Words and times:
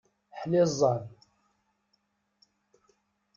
Ḥliẓẓan! 0.39 1.01